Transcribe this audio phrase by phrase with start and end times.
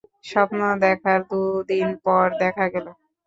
[0.25, 1.41] স্বপ্ন দেখার দু
[1.69, 2.87] দিন পর দেখা গেল।